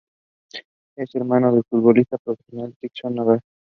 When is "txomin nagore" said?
2.91-3.41